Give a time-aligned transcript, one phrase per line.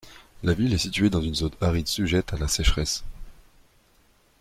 [0.41, 3.03] La ville est située dans une zone aride sujette à la sécheresse.